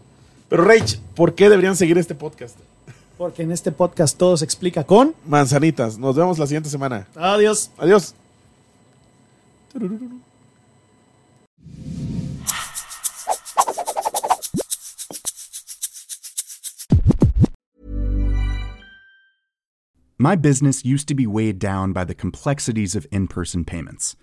[0.48, 2.56] Pero, Rach, ¿por qué deberían seguir este podcast?
[3.18, 5.14] Porque en este podcast todo se explica con.
[5.26, 5.98] Manzanitas.
[5.98, 7.06] Nos vemos la siguiente semana.
[7.14, 7.70] Adiós.
[7.78, 8.14] Adiós.
[20.18, 24.16] My business used to be weighed down by the complexities of in person payments.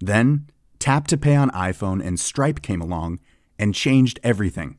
[0.00, 3.20] Then, Tap to Pay on iPhone and Stripe came along
[3.58, 4.78] and changed everything.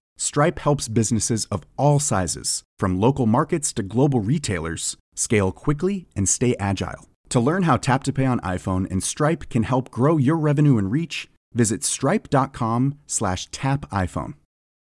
[0.17, 6.27] Stripe helps businesses of all sizes, from local markets to global retailers, scale quickly and
[6.27, 7.09] stay agile.
[7.29, 10.77] To learn how Tap to Pay on iPhone and Stripe can help grow your revenue
[10.77, 14.33] and reach, visit stripe.com slash tap iPhone.